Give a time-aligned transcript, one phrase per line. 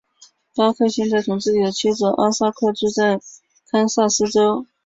[0.55, 3.21] 巴克现在同自己的妻子阿塔克住在
[3.67, 4.65] 堪萨斯州。